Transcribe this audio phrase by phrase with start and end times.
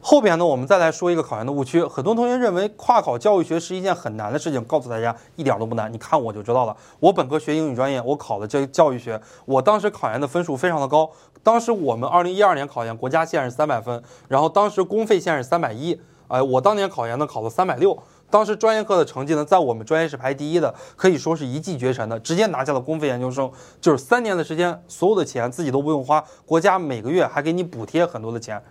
[0.00, 1.84] 后边呢，我们再来说一个考研的误区。
[1.84, 5.92] 很多同学认为跨考教育学是一件很难的事情，告诉大家一点都不难。
[5.92, 6.76] 你看我就知道了。
[7.00, 11.10] 我本科学英语专业，我考的这教育学，我当时考研的分数非常的高。
[11.42, 16.00] 当时我们二零一二年考研，国家线是三百分，然后当时公费线是三百一。
[16.28, 17.98] 哎，我当年考研呢，考了三百六。
[18.30, 23.50] 当时专业课的成绩呢，在我们专业是排第一的，可以说是一骑绝尘的，直接拿下了公费研究生。
[23.80, 28.62] 就是三年的时间，所有的钱自己都不用花，国家每个月还给你补贴很多的钱。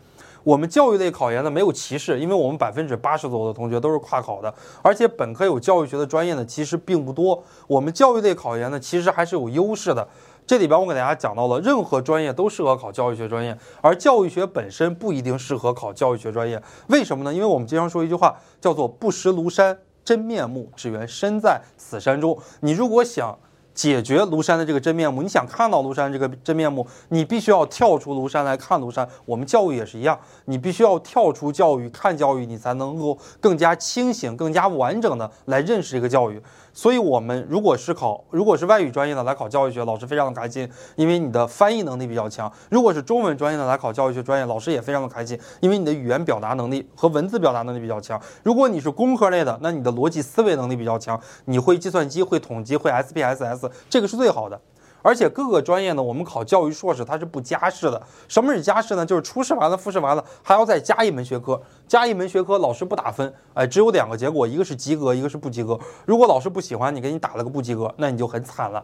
[0.47, 7.43] 我们教育类考研呢没有歧视，因为我们百分之八十左右的同学都是跨考的，而且本科有教育学的专业呢其实并不多。
[7.67, 10.07] 我们教育类考研呢其实还是有优势的。
[10.45, 16.63] 这里边我给大家讲到了，任何专业都适合考教育学专业，而教育学本身不一定适合考教育学专业。
[16.87, 17.33] 为什么呢？
[17.33, 22.39] 因为我们经常说一句话，叫做“不识庐山真面目，只缘身在此山中”。
[22.61, 23.37] 你如果想
[23.77, 29.07] 解决庐山的这个真面目，你想看到庐山这个真面目，你必须要跳出庐山来看庐山。
[29.23, 36.41] 我们教育也是一样，你必须要跳出教育看教育，你才能够更加清醒、更加完整的来认识这个教育。
[36.73, 48.19] 所以，我们如果是考，如果是外语专业的来考教育学，老师非常的开心，因为你的翻译能力比较强；如果是中文专业的来考教育学专业，老师也非常的开心，因为你的语言表达能力和文字表达能力比较强。
[48.43, 54.59] 如果你是工科类的，那你的逻辑思维能力比较强，你会计算机、会统计、会 SPSS，这个是最好的。
[55.03, 58.01] 而且各个专业呢，我们考教育硕士它是不加试的。
[58.27, 59.05] 什么是加试呢？
[59.05, 65.79] 就是初试完了、复试完了，还要再加一门学科，加一门学科，老师不打分，哎，只有两个结果，一个是及格，一个是不及格。
[66.05, 68.83] 如果老师不喜欢你，给你打了个不及格，那你就很惨了。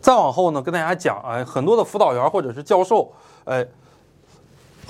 [0.00, 3.12] 再往后呢，跟大家讲，哎，很多的辅导员或者是教授，
[3.44, 3.66] 哎。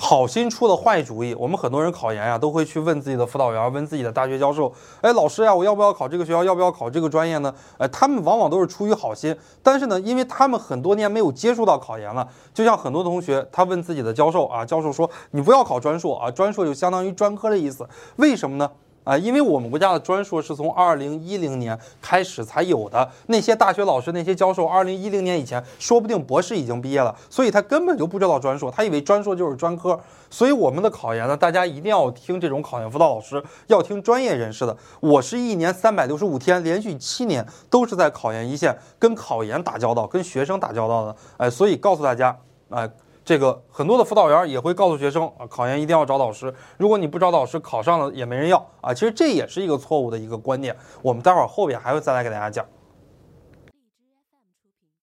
[0.03, 6.43] 好心出的坏主意，我们很多人考研呀，都会去问自己的辅导员，问自己的大学教授，哎，老师呀，我要不要考这个学校？
[6.43, 7.53] 要不要考这个专业呢？
[7.77, 18.71] 哎，他们往往都是出于好心，但是呢，因为他们很多年没有接触到考研了，就像很多同学，他问自己的教授啊，教授说，你不要考专硕啊，专硕就相当于专科的意思，为什么呢？
[19.03, 29.99] 啊，因为我们国家的专硕是从二零一零年开始才有的，那些大学老师、那些教授，二零一零年以前说不定博士已经毕业了，所以他根本就不知道专硕，他以为专硕就是专科。
[30.29, 34.77] 所以我们的考研呢，大家一定要听这种考研辅导老师，要听专业人士的。
[34.99, 41.15] 我是一年三百六十五天，连续七年都是在考研一线，跟考研打交道，跟学生打交道的。
[41.37, 42.37] 哎，所以告诉大家，
[42.69, 42.87] 哎。
[43.31, 46.53] 这个很多的辅导员也会告诉学生啊，考研一定要找导师。
[46.77, 48.93] 如果你不找导师，考上了也没人要啊。
[48.93, 50.75] 其实这也是一个错误的一个观念。
[51.01, 52.65] 我们待会儿后边还会再来给大家讲。